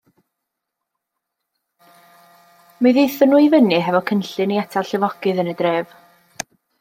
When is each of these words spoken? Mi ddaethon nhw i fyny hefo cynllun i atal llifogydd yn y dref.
Mi 2.81 2.93
ddaethon 2.97 3.31
nhw 3.33 3.41
i 3.43 3.51
fyny 3.55 3.81
hefo 3.89 4.01
cynllun 4.11 4.55
i 4.57 4.57
atal 4.63 4.89
llifogydd 4.93 5.43
yn 5.45 5.53
y 5.53 5.55
dref. 5.61 5.93